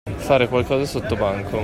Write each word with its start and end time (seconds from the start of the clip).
Fare 0.15 0.47
qualcosa 0.47 0.85
sottobanco. 0.87 1.59